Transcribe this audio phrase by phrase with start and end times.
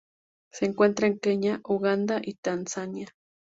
[0.51, 3.13] Se encuentra en Kenia, Uganda y Tanzania.